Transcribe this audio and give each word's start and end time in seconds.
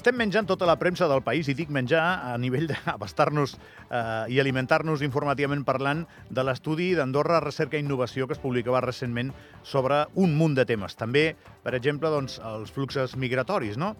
estem 0.00 0.16
menjant 0.16 0.46
tota 0.48 0.64
la 0.64 0.78
premsa 0.80 1.04
del 1.10 1.20
país, 1.20 1.48
i 1.52 1.54
dic 1.56 1.68
menjar 1.72 2.00
a 2.32 2.36
nivell 2.40 2.70
d'abastar-nos 2.70 3.52
eh, 3.56 4.32
i 4.32 4.40
alimentar-nos 4.40 5.04
informativament 5.04 5.66
parlant 5.68 6.06
de 6.32 6.44
l'estudi 6.46 6.94
d'Andorra 6.96 7.42
Recerca 7.44 7.76
i 7.76 7.84
Innovació 7.84 8.24
que 8.26 8.36
es 8.38 8.40
publicava 8.40 8.80
recentment 8.86 9.34
sobre 9.62 10.06
un 10.16 10.32
munt 10.38 10.56
de 10.56 10.64
temes. 10.64 10.96
També, 10.96 11.34
per 11.64 11.74
exemple, 11.76 12.08
doncs, 12.12 12.38
els 12.54 12.72
fluxes 12.72 13.18
migratoris, 13.20 13.76
no? 13.76 13.92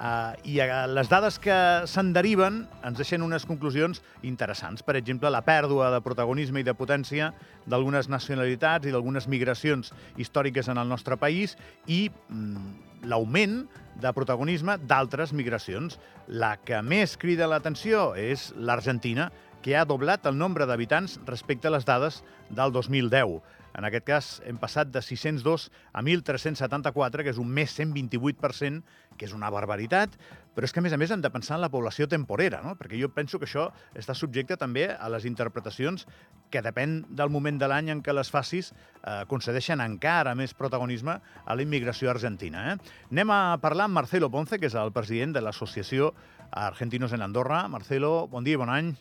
Uh, 0.00 0.32
I 0.48 0.54
uh, 0.64 0.86
les 0.88 1.10
dades 1.12 1.36
que 1.44 1.54
se'n 1.84 2.14
deriven 2.16 2.62
ens 2.88 2.96
deixen 2.96 3.20
unes 3.20 3.44
conclusions 3.44 3.98
interessants. 4.24 4.80
Per 4.80 4.94
exemple, 4.96 5.28
la 5.28 5.42
pèrdua 5.44 5.90
de 5.92 5.98
protagonisme 6.00 6.62
i 6.62 6.64
de 6.64 6.72
potència 6.72 7.28
d'algunes 7.68 8.08
nacionalitats 8.08 8.88
i 8.88 8.94
d'algunes 8.94 9.28
migracions 9.28 9.92
històriques 10.16 10.72
en 10.72 10.80
el 10.80 10.88
nostre 10.88 11.20
país 11.20 11.52
i 11.84 12.06
mm, 12.08 13.04
l'augment 13.12 13.60
de 14.00 14.14
protagonisme 14.16 14.78
d'altres 14.88 15.34
migracions. 15.36 16.00
La 16.32 16.54
que 16.56 16.80
més 16.80 17.18
crida 17.20 17.50
l'atenció 17.50 18.14
és 18.16 18.54
l'Argentina, 18.56 19.28
que 19.60 19.76
ha 19.76 19.84
doblat 19.84 20.24
el 20.24 20.38
nombre 20.40 20.64
d'habitants 20.64 21.18
respecte 21.28 21.68
a 21.68 21.76
les 21.76 21.84
dades 21.84 22.22
del 22.48 22.72
2010. 22.72 23.42
En 23.76 23.86
aquest 23.86 24.06
cas, 24.06 24.28
hem 24.48 24.58
passat 24.60 24.90
de 24.90 25.02
602 25.04 25.68
a 25.92 26.02
1.374, 26.02 27.24
que 27.24 27.32
és 27.34 27.40
un 27.40 27.50
més 27.54 27.74
128%, 27.78 28.82
que 29.16 29.28
és 29.28 29.34
una 29.36 29.50
barbaritat, 29.52 30.16
però 30.54 30.66
és 30.66 30.72
que, 30.74 30.80
a 30.80 30.84
més 30.84 30.94
a 30.96 30.98
més, 30.98 31.12
hem 31.14 31.22
de 31.22 31.30
pensar 31.30 31.58
en 31.58 31.62
la 31.62 31.70
població 31.70 32.08
temporera, 32.10 32.62
no? 32.64 32.74
perquè 32.78 32.98
jo 33.00 33.10
penso 33.14 33.38
que 33.38 33.46
això 33.46 33.68
està 33.94 34.16
subjecte 34.16 34.56
també 34.60 34.88
a 34.90 35.10
les 35.12 35.26
interpretacions 35.28 36.06
que 36.50 36.62
depèn 36.64 37.04
del 37.16 37.30
moment 37.30 37.60
de 37.60 37.68
l'any 37.70 37.92
en 37.94 38.02
què 38.02 38.14
les 38.16 38.32
facis, 38.32 38.72
eh, 39.04 39.22
concedeixen 39.30 39.80
encara 39.84 40.34
més 40.34 40.56
protagonisme 40.56 41.20
a 41.20 41.54
la 41.54 41.62
immigració 41.62 42.10
argentina. 42.10 42.72
Eh? 42.72 42.96
Anem 43.12 43.30
a 43.30 43.40
parlar 43.62 43.86
amb 43.86 44.00
Marcelo 44.00 44.30
Ponce, 44.32 44.58
que 44.58 44.66
és 44.72 44.74
el 44.74 44.92
president 44.96 45.36
de 45.36 45.44
l'Associació 45.44 46.14
Argentinos 46.50 47.14
en 47.14 47.22
Andorra. 47.22 47.68
Marcelo, 47.68 48.26
bon 48.26 48.44
dia 48.44 48.58
i 48.58 48.62
bon 48.64 48.72
any. 48.74 48.94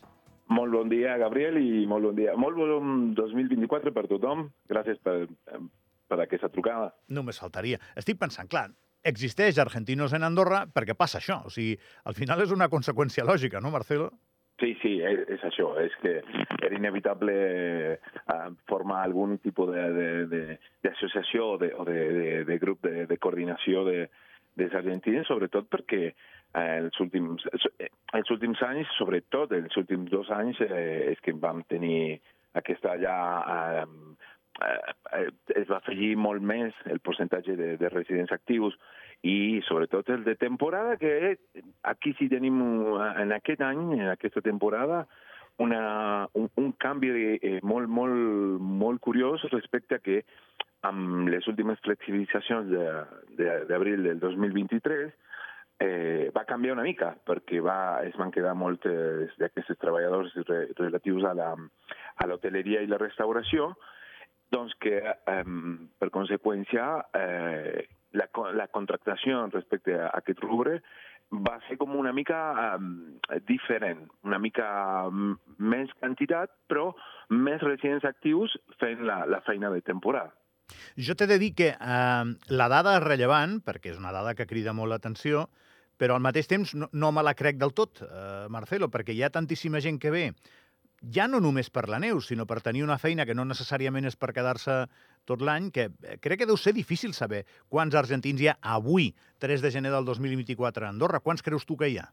Molt 0.50 0.74
bon 0.74 0.90
dia, 0.90 1.16
Gabriel, 1.22 1.60
i 1.62 1.86
molt 1.90 2.10
bon 2.10 2.16
dia. 2.18 2.34
Molt 2.40 2.58
bon 2.58 3.12
2024 3.18 3.94
per 3.94 4.08
tothom. 4.10 4.48
Gràcies 4.70 4.98
per, 5.06 5.28
per 6.10 6.18
aquesta 6.24 6.50
trucada. 6.50 6.90
Només 7.14 7.42
faltaria. 7.42 7.78
Estic 8.00 8.18
pensant, 8.22 8.50
clar, 8.50 8.68
existeix 9.06 9.60
Argentinos 9.62 10.16
en 10.18 10.26
Andorra 10.26 10.64
perquè 10.74 10.98
passa 10.98 11.22
això. 11.22 11.44
O 11.46 11.54
sigui, 11.54 11.78
al 12.10 12.18
final 12.18 12.42
és 12.42 12.56
una 12.56 12.70
conseqüència 12.72 13.28
lògica, 13.28 13.62
no, 13.62 13.72
Marcelo? 13.76 14.10
Sí, 14.60 14.74
sí, 14.82 14.98
és, 15.06 15.22
és 15.38 15.44
això. 15.48 15.70
És 15.80 15.94
que 16.02 16.18
era 16.66 16.76
inevitable 16.76 17.36
uh, 17.96 18.50
formar 18.68 19.04
algun 19.06 19.38
tipus 19.44 19.72
d'associació 19.72 21.54
o 21.54 21.62
de, 21.62 21.70
de, 21.88 22.00
de, 22.18 22.34
de 22.50 22.58
grup 22.60 22.82
de, 22.84 23.06
de 23.08 23.20
coordinació 23.22 23.86
de, 23.88 24.10
dels 24.60 24.76
argentins, 24.76 25.30
sobretot 25.30 25.70
perquè 25.72 26.10
Eh, 26.58 26.80
els 26.82 27.00
últims, 27.00 27.44
eh, 27.78 27.90
els 28.18 28.30
últims 28.34 28.62
anys, 28.66 28.90
sobretot 28.98 29.52
els 29.54 29.76
últims 29.78 30.10
dos 30.10 30.32
anys, 30.34 30.58
eh, 30.66 31.12
és 31.12 31.20
que 31.22 31.36
vam 31.38 31.64
tenir 31.70 32.20
aquesta 32.58 32.96
ja... 33.02 33.18
Eh, 33.46 33.86
eh, 34.66 35.28
es 35.62 35.70
va 35.70 35.78
afegir 35.78 36.16
molt 36.18 36.42
més 36.42 36.74
el 36.90 37.00
percentatge 37.06 37.56
de, 37.56 37.76
de 37.78 37.92
residents 37.94 38.34
actius 38.34 38.76
i 39.22 39.62
sobretot 39.68 40.10
el 40.10 40.26
de 40.26 40.36
temporada, 40.42 40.98
que 40.98 41.38
aquí 41.84 42.16
sí 42.18 42.30
tenim 42.32 42.60
en 42.98 43.34
aquest 43.36 43.62
any, 43.62 44.00
en 44.00 44.10
aquesta 44.10 44.42
temporada, 44.42 45.06
una, 45.60 46.28
un, 46.34 46.50
un 46.56 46.72
canvi 46.80 47.12
eh, 47.36 47.60
molt, 47.62 47.92
molt, 47.92 48.60
molt 48.64 49.02
curiós 49.04 49.44
respecte 49.52 50.00
a 50.00 50.04
que 50.04 50.24
amb 50.88 51.28
les 51.30 51.46
últimes 51.52 51.80
flexibilitzacions 51.84 52.72
d'abril 53.38 54.06
de, 54.06 54.14
de, 54.14 54.16
del 54.16 54.22
2023 54.24 55.12
eh, 55.80 56.30
va 56.36 56.46
canviar 56.46 56.76
una 56.76 56.86
mica, 56.86 57.14
perquè 57.26 57.62
va, 57.64 58.02
es 58.06 58.16
van 58.20 58.34
quedar 58.36 58.56
molts 58.58 58.84
d'aquests 59.40 59.80
treballadors 59.80 60.36
re, 60.48 60.66
relatius 60.78 61.26
a 61.26 62.28
l'hoteleria 62.28 62.84
i 62.84 62.92
la 62.92 63.00
restauració, 63.02 63.74
doncs 64.52 64.74
que, 64.82 64.98
eh, 65.00 65.44
per 66.00 66.10
conseqüència, 66.12 66.90
eh, 67.16 67.86
la, 68.18 68.28
la 68.58 68.68
contractació 68.74 69.46
respecte 69.54 69.96
a 69.96 70.10
aquest 70.18 70.42
rubre 70.44 70.80
va 71.30 71.60
ser 71.68 71.78
com 71.78 71.94
una 71.96 72.12
mica 72.12 72.40
eh, 73.30 73.40
diferent, 73.48 74.08
una 74.26 74.40
mica 74.42 74.66
menys 75.12 75.94
quantitat, 76.02 76.52
però 76.68 76.90
més 77.30 77.62
residents 77.62 78.08
actius 78.10 78.58
fent 78.82 79.06
la, 79.06 79.22
la 79.30 79.42
feina 79.46 79.70
de 79.70 79.84
temporada. 79.86 80.34
Jo 80.98 81.16
t'he 81.18 81.26
de 81.30 81.40
dir 81.42 81.54
que 81.58 81.70
eh, 81.74 82.26
la 82.50 82.70
dada 82.70 82.98
és 82.98 83.06
rellevant, 83.06 83.60
perquè 83.66 83.94
és 83.94 84.02
una 84.02 84.14
dada 84.16 84.36
que 84.38 84.50
crida 84.50 84.74
molt 84.74 84.94
l'atenció, 84.94 85.48
però 86.00 86.16
al 86.16 86.24
mateix 86.24 86.48
temps 86.48 86.74
no, 86.80 86.88
no 86.96 87.12
me 87.12 87.24
la 87.26 87.36
crec 87.36 87.60
del 87.60 87.76
tot, 87.76 88.02
eh, 88.06 88.48
Marcelo, 88.50 88.88
perquè 88.90 89.14
hi 89.14 89.22
ha 89.24 89.34
tantíssima 89.36 89.82
gent 89.84 90.00
que 90.00 90.14
ve, 90.16 90.26
ja 91.16 91.28
no 91.28 91.40
només 91.44 91.70
per 91.72 91.88
la 91.92 92.00
neu, 92.00 92.20
sinó 92.24 92.46
per 92.48 92.60
tenir 92.64 92.84
una 92.84 92.98
feina 93.00 93.26
que 93.28 93.36
no 93.36 93.46
necessàriament 93.48 94.08
és 94.08 94.18
per 94.20 94.32
quedar-se 94.36 94.82
tot 95.28 95.44
l'any, 95.44 95.70
que 95.76 95.90
eh, 95.90 96.18
crec 96.24 96.42
que 96.42 96.50
deu 96.50 96.58
ser 96.60 96.74
difícil 96.76 97.14
saber 97.16 97.46
quants 97.68 97.96
argentins 98.00 98.42
hi 98.42 98.50
ha 98.52 98.58
avui, 98.76 99.12
3 99.44 99.64
de 99.64 99.72
gener 99.76 99.94
del 99.96 100.08
2024 100.08 100.88
a 100.88 100.96
Andorra. 100.96 101.24
Quants 101.24 101.44
creus 101.46 101.68
tu 101.68 101.78
que 101.80 101.92
hi 101.92 102.00
ha? 102.00 102.10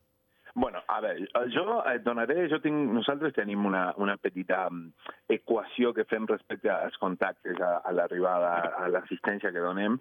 Bueno, 0.56 0.80
a 0.88 1.02
veure, 1.04 1.26
jo 1.52 1.82
et 1.84 2.00
donaré, 2.00 2.46
jo 2.48 2.56
tinc, 2.64 2.78
nosaltres 2.96 3.34
tenim 3.36 3.66
una, 3.68 3.90
una 4.00 4.14
petita 4.16 4.62
mm, 4.70 5.10
equació 5.34 5.90
que 5.92 6.06
fem 6.08 6.24
respecte 6.30 6.70
als 6.72 6.96
contactes, 6.96 7.58
a, 7.60 7.82
a 7.84 7.92
l'arribada, 7.92 8.54
a 8.80 8.86
l'assistència 8.88 9.52
que 9.52 9.60
donem, 9.60 9.98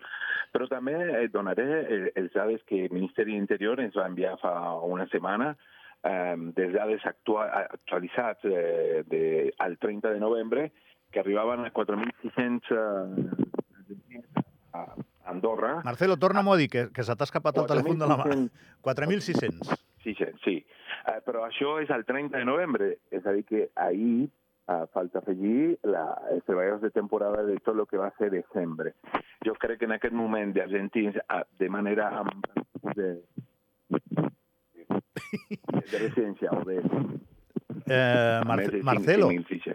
però 0.55 0.69
també 0.71 0.95
et 1.25 1.33
donaré 1.33 1.67
eh, 1.81 1.99
els 2.21 2.31
dades 2.31 2.63
que 2.71 2.85
el 2.85 2.95
Ministeri 2.95 3.35
d'Interior 3.35 3.83
ens 3.83 3.99
va 3.99 4.07
enviar 4.07 4.37
fa 4.39 4.55
una 4.87 5.09
setmana, 5.11 5.51
eh, 6.07 6.39
des 6.55 6.71
dades 6.71 7.03
actual, 7.11 7.51
actualitzats 7.75 8.47
eh, 8.47 9.03
de, 9.11 9.25
al 9.59 9.75
30 9.75 10.15
de 10.15 10.23
novembre, 10.23 10.69
que 11.11 11.19
arribaven 11.19 11.67
a 11.67 11.73
4.600 11.75 12.71
eh, 14.15 14.23
a 14.71 14.87
Andorra. 15.35 15.81
Marcelo, 15.83 16.15
torna-m'ho 16.15 16.55
a 16.55 16.63
dir, 16.63 16.71
que, 16.71 16.87
que 16.95 17.03
se 17.03 17.11
t'ha 17.11 17.27
escapat 17.27 17.59
el 17.59 17.67
telèfon 17.67 17.99
de 17.99 18.07
la 18.07 18.23
mà. 18.23 18.37
4.600. 18.87 19.81
Sí, 20.05 20.13
sí. 20.43 20.59
Uh, 21.09 21.17
però 21.25 21.47
això 21.47 21.79
és 21.81 21.89
el 21.89 22.05
30 22.05 22.37
de 22.37 22.45
novembre, 22.45 22.91
és 23.09 23.25
a 23.25 23.33
dir 23.33 23.41
que 23.49 23.63
ahir 23.81 24.27
uh, 24.69 24.85
falta 24.93 25.23
afegir 25.23 25.79
la, 25.89 26.05
els 26.29 26.45
treballadors 26.45 26.85
de 26.85 26.93
temporada 26.93 27.41
de 27.47 27.57
tot 27.65 27.73
el 27.73 27.87
que 27.89 28.01
va 28.01 28.11
ser 28.19 28.29
desembre. 28.33 28.93
Jo 29.45 29.57
crec 29.57 29.81
que 29.81 29.89
en 29.89 29.97
aquest 29.97 30.13
moment 30.13 30.53
d'argentins, 30.53 31.17
uh, 31.25 31.41
de 31.57 31.71
manera 31.73 32.11
de, 32.93 33.15
de 33.89 35.97
residència 35.97 36.53
o 36.53 36.61
de 36.69 36.83
Eh, 37.87 38.41
Mar 38.45 38.59
Marcelo. 38.81 39.29
5, 39.29 39.29
5, 39.29 39.47
sí, 39.47 39.59
sí, 39.59 39.69
sí. 39.69 39.74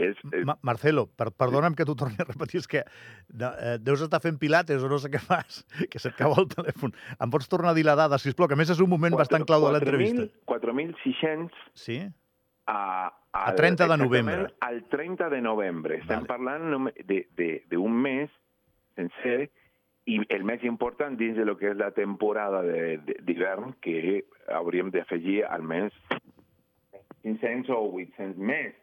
És, 0.00 0.20
és... 0.30 0.44
Ma 0.48 0.56
Marcelo, 0.66 1.06
per, 1.18 1.28
perdona'm 1.36 1.76
que 1.78 1.86
t'ho 1.88 1.96
torni 1.98 2.20
a 2.22 2.26
repetir, 2.28 2.62
és 2.62 2.70
que 2.70 2.84
de, 3.28 3.50
eh, 3.50 3.76
deus 3.82 4.02
estar 4.06 4.22
fent 4.24 4.40
pilates 4.40 4.84
o 4.86 4.90
no 4.90 5.00
sé 5.02 5.12
què 5.12 5.20
fas, 5.22 5.62
que 5.92 6.02
se't 6.02 6.16
cau 6.18 6.34
el 6.40 6.48
telèfon. 6.52 6.94
Em 7.18 7.32
pots 7.32 7.50
tornar 7.52 7.74
a 7.74 7.78
dir 7.78 7.86
la 7.88 7.98
dada, 7.98 8.18
sisplau, 8.22 8.48
que 8.50 8.58
més 8.58 8.72
és 8.72 8.82
un 8.82 8.90
moment 8.90 9.14
4, 9.16 9.22
bastant 9.24 9.46
clau 9.48 9.68
de 9.68 9.76
l'entrevista. 9.76 10.26
4.600 10.50 11.64
sí? 11.76 12.00
a, 12.70 13.12
a, 13.32 13.48
a 13.50 13.54
30 13.54 13.88
de 13.88 13.96
novembre. 13.96 14.50
Al 14.60 14.84
30 14.88 15.30
de 15.30 15.40
novembre. 15.40 16.00
Estem 16.00 16.24
vale. 16.24 16.30
parlant 16.30 16.90
d'un 17.70 17.96
mes 18.02 18.30
sencer 18.98 19.50
i 20.10 20.18
el 20.34 20.44
més 20.48 20.62
important 20.66 21.16
dins 21.18 21.36
de 21.38 21.44
lo 21.46 21.56
que 21.58 21.70
és 21.70 21.78
la 21.78 21.90
temporada 21.94 22.62
d'hivern, 22.64 23.74
que 23.84 24.22
hauríem 24.56 24.90
d'afegir 24.94 25.42
almenys 25.46 25.94
500 27.22 27.70
o 27.76 27.82
800 28.00 28.38
més, 28.38 28.74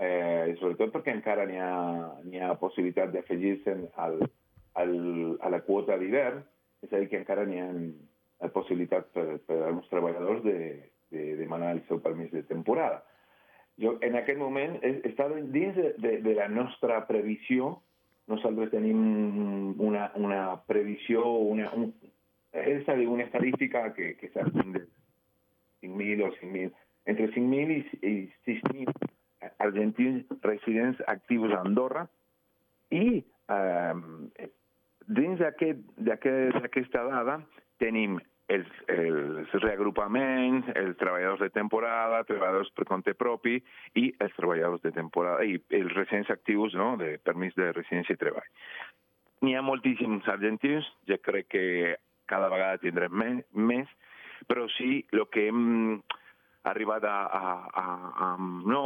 eh, 0.00 0.56
sobretot 0.60 0.94
perquè 0.94 1.12
encara 1.12 1.44
n'hi 1.46 1.58
ha, 1.60 2.48
ha 2.48 2.54
possibilitat 2.60 3.12
d'afegir-se 3.12 3.76
a 4.00 5.50
la 5.52 5.60
quota 5.66 5.98
d'hivern, 6.00 6.40
és 6.80 6.92
a 6.92 7.02
dir, 7.02 7.10
que 7.10 7.20
encara 7.20 7.44
n'hi 7.44 7.60
ha 7.60 8.48
possibilitat 8.54 9.10
per, 9.12 9.26
per 9.44 9.60
als 9.68 9.88
treballadors 9.92 10.42
de, 10.46 10.56
de 11.12 11.34
demanar 11.36 11.74
el 11.76 11.84
seu 11.88 12.00
permís 12.00 12.32
de 12.32 12.42
temporada. 12.48 13.02
Jo, 13.80 13.98
en 14.04 14.16
aquest 14.16 14.40
moment, 14.40 14.78
està 15.08 15.28
dins 15.32 15.76
de, 15.76 15.92
de, 16.00 16.16
de 16.24 16.34
la 16.36 16.48
nostra 16.48 17.02
previsió, 17.08 17.74
nosaltres 18.30 18.72
tenim 18.72 19.76
una, 19.82 20.10
una 20.16 20.42
previsió, 20.68 21.24
una, 21.52 21.70
un, 21.76 21.90
és 22.56 22.88
a 22.88 22.96
dir, 22.96 23.08
una 23.08 23.26
estadística 23.28 23.88
que, 23.96 24.14
que 24.20 24.28
està 24.30 24.46
de 24.48 24.84
5.000 25.84 26.24
o 26.24 26.32
5.000 26.40 26.70
entre 27.10 27.30
5.000 27.32 27.72
i, 27.74 27.80
i 28.06 28.14
6.000 28.46 29.10
argentins 29.58 30.24
residents 30.42 31.00
actius 31.08 31.52
a 31.52 31.60
Andorra 31.64 32.06
i 32.90 33.20
eh, 33.20 33.94
dins 35.06 35.40
d'aquesta 35.40 36.66
aquest, 36.66 36.92
dada 36.94 37.40
tenim 37.80 38.18
els, 38.50 38.70
els 38.90 39.52
reagrupaments, 39.62 40.68
els 40.76 40.98
treballadors 41.00 41.44
de 41.44 41.50
temporada, 41.54 42.24
treballadors 42.28 42.70
per 42.76 42.86
compte 42.88 43.14
propi 43.14 43.56
i 43.98 44.08
els 44.18 44.34
treballadors 44.36 44.82
de 44.84 44.92
temporada 44.96 45.46
i 45.46 45.56
els 45.78 45.94
residents 45.94 46.32
actius 46.34 46.74
no, 46.78 46.96
de 47.00 47.14
permís 47.24 47.54
de 47.58 47.70
residència 47.72 48.16
i 48.16 48.20
treball. 48.20 48.48
N'hi 49.40 49.56
ha 49.56 49.64
moltíssims 49.64 50.26
argentins, 50.28 50.88
ja 51.08 51.16
crec 51.22 51.48
que 51.54 51.66
cada 52.30 52.50
vegada 52.52 52.82
tindrem 52.82 53.14
més, 53.16 53.44
més 53.54 53.88
però 54.50 54.66
sí 54.76 55.04
el 55.12 55.24
que 55.32 55.46
hem 55.48 56.00
arribat 56.68 57.04
a, 57.04 57.16
a, 57.26 57.54
a, 57.82 57.84
a 58.24 58.28
no, 58.68 58.82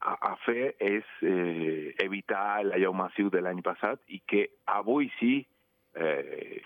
a, 0.00 0.16
a 0.30 0.34
fer 0.44 0.74
és 0.80 1.06
eh, 1.22 1.94
evitar 2.02 2.64
l'allau 2.66 2.96
massiu 2.96 3.30
de 3.32 3.40
l'any 3.44 3.62
passat 3.64 4.00
i 4.08 4.20
que 4.26 4.46
avui 4.68 5.10
sí 5.18 5.40
eh, 5.96 6.60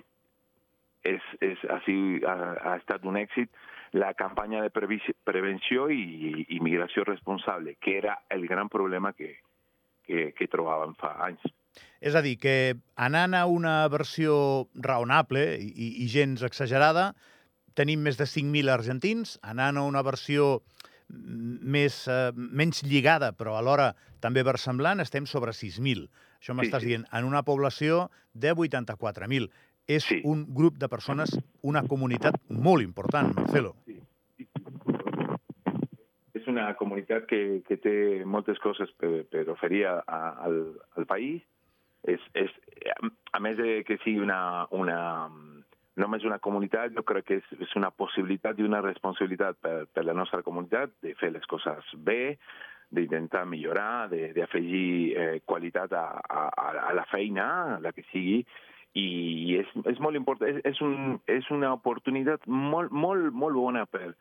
és, 1.05 1.23
és, 1.45 1.65
ha, 1.69 1.79
sigut, 1.85 2.25
ha, 2.27 2.55
ha 2.65 2.77
estat 2.81 3.05
un 3.07 3.19
èxit 3.21 3.51
la 3.95 4.11
campanya 4.19 4.65
de 4.65 4.73
prevenció 4.75 5.87
i, 5.93 6.47
i 6.51 6.59
migració 6.65 7.05
responsable, 7.07 7.77
que 7.79 7.99
era 8.01 8.17
el 8.35 8.49
gran 8.51 8.69
problema 8.69 9.13
que, 9.15 9.37
que, 10.03 10.33
que 10.35 10.51
trobàvem 10.51 10.97
fa 10.99 11.13
anys. 11.29 11.45
És 12.03 12.17
a 12.19 12.23
dir, 12.25 12.35
que 12.43 12.75
anant 12.99 13.37
a 13.39 13.45
una 13.51 13.77
versió 13.91 14.35
raonable 14.75 15.45
i, 15.63 15.93
i 16.03 16.09
gens 16.11 16.43
exagerada, 16.47 17.13
tenim 17.75 18.03
més 18.07 18.19
de 18.21 18.27
5.000 18.31 18.71
argentins, 18.73 19.39
anant 19.43 19.79
a 19.79 19.87
una 19.87 20.03
versió 20.07 20.63
més, 21.09 22.07
eh, 22.09 22.33
menys 22.35 22.83
lligada, 22.87 23.33
però 23.37 23.59
alhora 23.59 23.93
també 24.21 24.43
versemblant, 24.43 25.01
estem 25.01 25.27
sobre 25.27 25.53
6.000. 25.53 26.09
Això 26.41 26.55
m'estàs 26.57 26.83
sí, 26.83 26.89
sí. 26.89 26.93
dient, 26.93 27.07
en 27.13 27.25
una 27.29 27.43
població 27.43 28.09
de 28.33 28.55
84.000 28.55 29.51
és 29.87 30.05
sí. 30.05 30.21
un 30.25 30.47
grup 30.55 30.79
de 30.81 30.89
persones, 30.89 31.35
una 31.63 31.85
comunitat 31.89 32.39
molt 32.49 32.83
important, 32.83 33.35
Marcelo. 33.37 33.75
Sí. 33.85 33.99
És 36.35 36.47
una 36.51 36.71
comunitat 36.77 37.27
que, 37.29 37.63
que 37.69 37.77
té 37.81 38.25
moltes 38.25 38.59
coses 38.61 38.91
per, 39.01 39.25
per 39.31 39.47
oferir 39.53 39.85
a, 39.89 39.99
al, 40.45 40.59
al 40.97 41.07
país. 41.09 41.43
És, 42.05 42.21
és, 42.37 42.53
a 43.33 43.41
més 43.41 43.57
de 43.57 43.79
que 43.89 43.97
sigui 44.03 44.21
una, 44.21 44.67
una, 44.77 44.99
només 46.01 46.27
una 46.27 46.41
comunitat, 46.43 46.93
jo 46.97 47.05
crec 47.07 47.27
que 47.29 47.39
és, 47.41 47.51
és 47.63 47.75
una 47.79 47.93
possibilitat 47.95 48.59
i 48.59 48.67
una 48.67 48.83
responsabilitat 48.83 49.59
per, 49.63 49.75
per 49.95 50.05
la 50.07 50.15
nostra 50.17 50.43
comunitat 50.43 50.95
de 51.05 51.15
fer 51.21 51.31
les 51.35 51.47
coses 51.51 51.91
bé, 52.07 52.37
d'intentar 52.95 53.45
millorar, 53.47 54.09
d'afegir 54.11 54.91
eh, 55.19 55.41
qualitat 55.47 55.95
a, 55.99 56.05
a, 56.21 56.69
a 56.91 56.93
la 56.95 57.07
feina, 57.11 57.79
la 57.83 57.93
que 57.95 58.05
sigui, 58.11 58.43
i 58.95 59.57
és, 59.59 59.71
és 59.91 59.99
molt 60.03 60.19
important, 60.19 60.51
és, 60.51 60.61
és, 60.71 60.81
un, 60.85 61.19
és 61.31 61.49
una 61.51 61.73
oportunitat 61.75 62.47
molt, 62.47 62.95
molt, 62.95 63.33
molt 63.35 63.59
bona 63.59 63.85
per, 63.91 64.13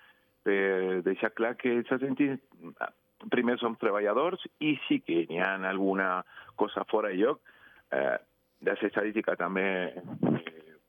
per 0.46 1.02
deixar 1.06 1.34
clar 1.38 1.54
que 1.60 1.82
s'ha 1.88 2.00
sentit 2.02 2.42
primer 3.32 3.60
som 3.62 3.78
treballadors 3.80 4.42
i 4.60 4.74
sí 4.88 5.00
que 5.06 5.24
n'hi 5.30 5.40
ha 5.40 5.54
alguna 5.70 6.24
cosa 6.60 6.84
fora 6.90 7.14
de 7.14 7.22
lloc. 7.22 7.42
Eh, 7.94 8.18
les 8.66 8.82
estadístiques 8.90 9.38
també 9.38 9.66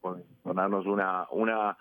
eh, 0.04 0.06
poden 0.06 0.24
donar-nos 0.44 0.86
una, 0.86 1.26
una, 1.32 1.76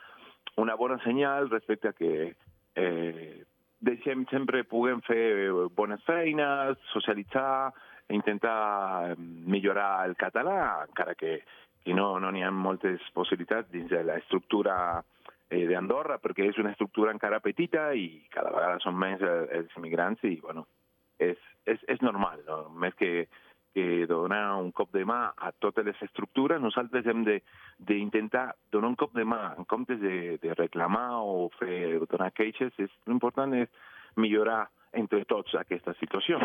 una 0.57 0.75
bona 0.75 0.99
senyal 1.03 1.49
respecte 1.49 1.89
a 1.89 1.97
que 1.97 2.35
eh, 2.75 3.43
deixem 3.83 4.25
sempre 4.31 4.63
puguem 4.63 5.01
fer 5.03 5.51
bones 5.75 6.03
feines, 6.07 6.79
socialitzar, 6.93 7.73
intentar 8.13 9.15
millorar 9.19 10.05
el 10.07 10.15
català, 10.19 10.85
encara 10.87 11.15
que 11.19 11.41
i 11.85 11.95
no 11.95 12.19
no 12.19 12.31
n'hi 12.31 12.43
ha 12.43 12.51
moltes 12.51 13.03
possibilitats 13.15 13.71
de 13.71 14.03
l'estructura 14.07 14.75
eh, 15.49 15.65
d'Andorra, 15.67 16.19
perquè 16.23 16.47
és 16.49 16.59
una 16.61 16.71
estructura 16.71 17.11
encara 17.11 17.41
petita 17.43 17.91
i 17.93 18.23
cada 18.31 18.53
vegada 18.55 18.79
són 18.83 18.95
més 18.99 19.21
eh, 19.21 19.47
els 19.59 19.75
immigrants 19.79 20.23
i, 20.23 20.37
bueno, 20.43 20.65
és, 21.19 21.39
és, 21.65 21.83
és 21.91 22.01
normal, 22.01 22.39
no? 22.47 22.61
més 22.79 22.95
que, 22.99 23.27
que 23.73 24.05
donar 24.07 24.55
un 24.61 24.71
cop 24.71 24.91
de 24.93 25.03
mà 25.05 25.33
a 25.33 25.51
totes 25.51 25.85
les 25.85 26.01
estructures, 26.05 26.61
nosaltres 26.61 27.07
hem 27.09 27.23
d'intentar 27.25 28.51
donar 28.71 28.93
un 28.93 28.99
cop 28.99 29.15
de 29.17 29.25
mà 29.25 29.55
en 29.57 29.65
comptes 29.65 29.99
de, 30.01 30.37
de 30.41 30.53
reclamar 30.53 31.23
o 31.25 31.49
fer, 31.57 31.99
donar 32.11 32.31
queixes, 32.37 32.77
l'important 33.09 33.55
és 33.57 33.71
millorar 34.15 34.67
entre 34.93 35.23
tots 35.25 35.57
aquesta 35.57 35.95
situació. 35.99 36.39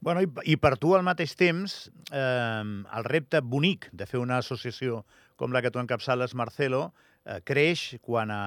Bueno, 0.00 0.22
i, 0.22 0.28
i 0.52 0.56
per 0.60 0.76
tu 0.78 0.92
al 0.94 1.04
mateix 1.06 1.34
temps, 1.34 1.76
eh, 2.12 2.62
el 2.62 3.08
repte 3.08 3.40
bonic 3.42 3.88
de 3.92 4.06
fer 4.06 4.20
una 4.22 4.38
associació 4.38 5.02
com 5.36 5.52
la 5.52 5.62
que 5.64 5.72
tu 5.72 5.80
encapçales, 5.82 6.36
Marcelo, 6.38 6.92
eh, 7.26 7.40
creix 7.44 7.84
quan 8.02 8.30
a 8.30 8.40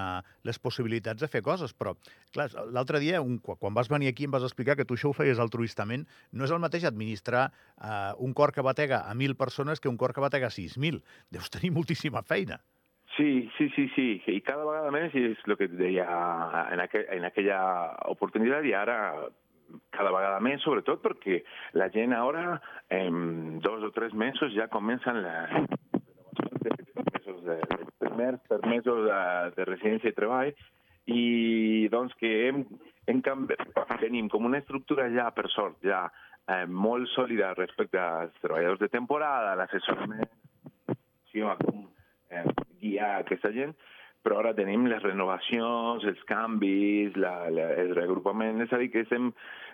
les 0.48 0.60
possibilitats 0.60 1.22
de 1.22 1.30
fer 1.32 1.44
coses. 1.46 1.76
Però, 1.76 1.96
clar, 2.34 2.50
l'altre 2.72 3.02
dia, 3.04 3.22
un, 3.22 3.38
quan 3.44 3.76
vas 3.76 3.92
venir 3.92 4.10
aquí, 4.10 4.26
em 4.26 4.34
vas 4.34 4.48
explicar 4.48 4.78
que 4.80 4.88
tu 4.88 4.98
això 4.98 5.12
ho 5.12 5.18
feies 5.18 5.40
altruistament. 5.44 6.08
No 6.32 6.48
és 6.48 6.56
el 6.56 6.64
mateix 6.64 6.88
administrar 6.88 7.50
eh, 7.52 8.14
un 8.18 8.34
cor 8.34 8.56
que 8.56 8.66
batega 8.66 9.04
a 9.06 9.16
1.000 9.16 9.38
persones 9.38 9.80
que 9.84 9.92
un 9.92 9.98
cor 9.98 10.16
que 10.16 10.24
batega 10.24 10.48
a 10.48 10.56
6.000. 10.56 11.04
Deus 11.30 11.52
tenir 11.54 11.74
moltíssima 11.76 12.24
feina. 12.24 12.62
Sí, 13.18 13.50
sí, 13.58 13.68
sí, 13.76 13.90
sí. 13.96 14.08
I 14.32 14.40
cada 14.46 14.64
vegada 14.64 14.94
més, 14.96 15.12
és 15.18 15.40
el 15.44 15.58
que 15.60 15.68
et 15.68 15.76
deia 15.76 16.08
en, 16.72 16.80
aqu 16.80 17.02
en 17.18 17.26
aquella 17.28 17.60
oportunitat, 18.08 18.64
i 18.64 18.72
ara 18.78 18.96
cada 19.94 20.14
vegada 20.14 20.40
més, 20.42 20.62
sobretot 20.64 21.02
perquè 21.04 21.42
la 21.78 21.90
gent 21.94 22.16
ara, 22.16 22.62
en 22.94 23.60
dos 23.66 23.84
o 23.86 23.92
tres 23.94 24.16
mesos, 24.18 24.54
ja 24.56 24.70
comencen 24.72 25.20
la, 25.26 25.36
permesos 26.40 26.64
de, 26.64 26.70
primers 26.70 26.94
permesos 26.96 27.44
de, 27.44 27.58
de 27.60 27.89
residència 29.68 30.12
i 30.12 30.18
treball, 30.18 30.52
i 31.10 31.88
doncs 31.92 32.14
que 32.20 32.32
hem, 32.48 32.64
en 33.10 33.22
canvi, 33.26 33.58
tenim 34.02 34.30
una 34.46 34.60
estructura 34.62 35.08
ja, 35.14 35.30
per 35.34 35.48
sort, 35.50 35.80
ja 35.86 36.04
eh, 36.50 36.66
molt 36.66 37.10
sòlida 37.16 37.54
respecte 37.58 38.00
als 38.02 38.36
de 38.82 38.90
temporada, 38.94 39.56
l'assessorament, 39.58 40.30
com 41.64 41.88
eh, 42.30 42.46
guiar 42.82 43.16
aquesta 43.20 43.52
gent, 43.56 43.74
però 44.26 44.42
ara 44.42 44.54
tenim 44.54 44.86
les 44.92 45.02
renovacions, 45.04 46.06
els 46.06 46.22
la, 47.16 47.50
la, 47.54 47.70
el 47.80 47.94
reagrupament, 47.96 48.62
és 48.66 48.74
a 48.74 48.82
que 48.94 49.06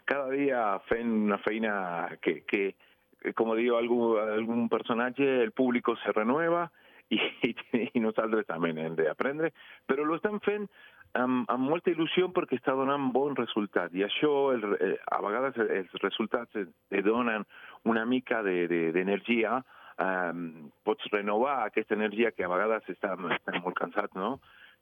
cada 0.05 0.29
dia 0.31 0.65
fent 0.89 1.15
una 1.25 1.39
feina 1.41 1.75
que, 2.21 2.41
que 2.45 3.33
com 3.33 3.55
diu 3.57 3.75
algun, 3.75 4.19
algun 4.21 4.67
personatge, 4.69 5.25
el 5.41 5.51
públic 5.57 5.89
se 6.03 6.13
renueva 6.13 6.67
i, 7.13 7.19
i, 7.49 7.55
i 7.93 8.03
nosaltres 8.03 8.47
també 8.49 8.73
hem 8.73 8.97
d'aprendre, 8.97 9.51
però 9.85 10.05
lo 10.05 10.17
estem 10.19 10.39
fent 10.45 10.67
amb, 11.15 11.45
amb 11.51 11.69
molta 11.69 11.93
il·lusió 11.93 12.29
perquè 12.35 12.59
està 12.59 12.75
donant 12.75 13.11
bon 13.15 13.35
resultat 13.37 13.93
i 13.95 14.03
això 14.05 14.33
el, 14.55 14.67
eh, 14.79 14.95
a 15.11 15.21
vegades 15.23 15.59
els 15.65 15.95
resultats 16.03 16.51
te 16.55 17.01
donen 17.05 17.45
una 17.85 18.05
mica 18.09 18.41
d'energia 18.43 19.59
de, 19.59 19.63
de, 19.63 19.83
um, 20.01 20.69
pots 20.83 21.07
renovar 21.11 21.63
aquesta 21.65 21.95
energia 21.95 22.31
que 22.31 22.43
a 22.43 22.51
vegades 22.51 22.87
estem, 22.91 23.29
estem 23.37 23.61
molt 23.63 23.77
cansats, 23.79 24.15
no? 24.17 24.37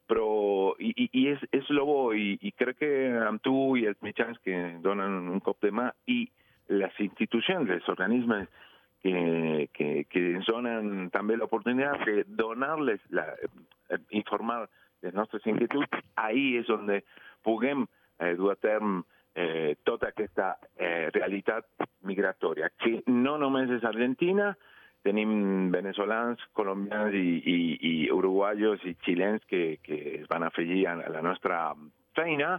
Però, 0.09 0.74
i, 0.83 0.91
i, 1.00 1.07
i 1.15 1.27
és, 1.31 1.43
és 1.55 1.69
lo 1.71 1.86
bo, 1.88 2.00
i, 2.12 2.33
i 2.43 2.51
crec 2.59 2.81
que 2.81 2.91
amb 3.24 3.39
tu 3.43 3.75
i 3.79 3.86
els 3.88 4.00
mitjans 4.03 4.39
que 4.43 4.57
donen 4.83 5.29
un 5.31 5.39
cop 5.43 5.62
de 5.63 5.71
mà 5.71 5.88
i 6.12 6.25
les 6.74 7.00
institucions, 7.03 7.71
els 7.71 7.88
organismes 7.91 8.50
que, 9.03 9.69
que, 9.75 9.88
que 10.12 10.24
ens 10.33 10.50
donen 10.63 11.10
també 11.13 11.38
l'oportunitat 11.38 12.05
de 12.08 12.24
donar-les, 12.39 13.01
la, 13.12 13.27
eh, 13.91 14.00
informar 14.12 14.63
les 15.03 15.13
nostres 15.13 15.46
inquietuds, 15.46 16.03
ahir 16.15 16.62
és 16.62 16.70
on 16.72 16.89
puguem 17.43 17.86
eh, 18.20 18.36
dur 18.39 18.53
a 18.53 18.55
terme 18.55 19.03
eh, 19.36 19.75
tota 19.84 20.12
aquesta 20.12 20.58
eh, 20.77 21.10
realitat 21.13 21.65
migratòria, 22.08 22.70
que 22.79 23.01
no 23.08 23.38
només 23.38 23.72
és 23.74 23.84
Argentina, 23.84 24.53
tenim 25.03 25.70
venezolans, 25.74 26.39
colombians 26.55 27.15
i, 27.17 27.41
i, 27.43 27.58
i 27.89 27.93
uruguaios 28.13 28.86
i 28.88 28.96
xilens 29.03 29.43
que, 29.50 29.79
que 29.84 30.00
es 30.22 30.27
van 30.32 30.46
afegir 30.48 30.86
a 30.88 30.96
la 31.12 31.24
nostra 31.25 31.74
feina. 32.15 32.55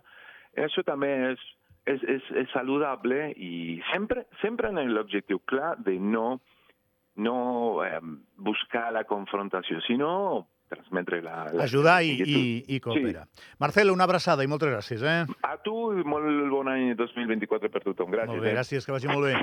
Això 0.61 0.85
també 0.85 1.09
és, 1.31 1.47
és, 1.89 2.05
és, 2.17 2.27
és 2.45 2.53
saludable 2.53 3.31
i 3.41 3.81
sempre, 3.93 4.27
sempre 4.43 4.69
en 4.69 4.93
l'objectiu 4.93 5.41
clar 5.49 5.79
de 5.87 5.97
no, 5.97 6.43
no 7.17 7.85
eh, 7.85 8.01
buscar 8.37 8.91
la 8.93 9.05
confrontació, 9.05 9.81
sinó 9.87 10.11
transmetre 10.69 11.21
la... 11.23 11.45
la 11.53 11.65
Ajudar 11.65 11.99
i, 12.03 12.15
i, 12.25 12.39
i 12.77 12.81
cooperar. 12.83 13.27
Sí. 13.29 13.55
Marcelo, 13.63 13.95
una 13.95 14.07
abraçada 14.09 14.45
i 14.45 14.51
moltes 14.51 14.73
gràcies. 14.73 15.05
Eh? 15.05 15.21
A 15.47 15.57
tu 15.63 15.93
i 15.95 16.05
molt 16.09 16.49
bon 16.51 16.71
any 16.73 16.95
2024 16.99 17.71
per 17.71 17.85
tothom. 17.85 18.11
Gràcies. 18.15 18.33
Molt 18.33 18.43
bé, 18.43 18.51
eh? 18.51 18.57
gràcies, 18.59 18.87
que 18.87 18.95
vagi 18.95 19.11
molt 19.13 19.29
bé. 19.29 19.37